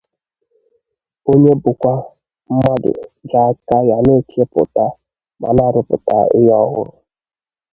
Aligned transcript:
onye 1.31 1.51
bụkwa 1.61 1.93
mmadụ 2.51 2.91
ji 3.27 3.37
aka 3.47 3.77
ya 3.89 3.97
na-echepụta 4.05 4.85
ma 5.39 5.47
na-arụpụta 5.55 6.17
ihe 6.37 6.53
ọhụrụ 6.63 6.93